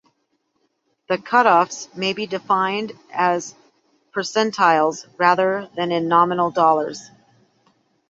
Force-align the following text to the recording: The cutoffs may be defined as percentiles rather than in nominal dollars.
The 1.09 1.19
cutoffs 1.19 1.95
may 1.95 2.13
be 2.13 2.25
defined 2.25 2.93
as 3.13 3.53
percentiles 4.15 5.05
rather 5.19 5.69
than 5.75 5.91
in 5.91 6.07
nominal 6.07 6.49
dollars. 6.49 7.11